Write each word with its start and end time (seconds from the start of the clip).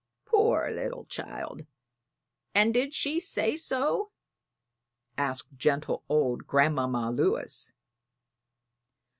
"Poor 0.25 0.71
little 0.71 1.05
child 1.05 1.61
and 2.55 2.73
did 2.73 2.91
she 2.91 3.19
say 3.19 3.55
so?" 3.55 4.09
asked 5.15 5.55
gentle 5.55 6.01
old 6.09 6.47
Grandmamma 6.47 7.11
Lewis. 7.11 7.71